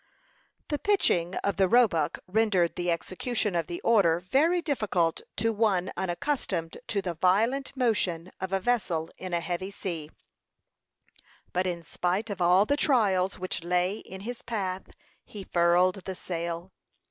[0.69, 5.91] The pitching of the Roebuck rendered the execution of the order very difficult to one
[5.95, 10.09] unaccustomed to the violent motion of a vessel in a heavy sea;
[11.53, 14.89] but in spite of all the trials which lay in his path,
[15.23, 16.71] he furled the sail.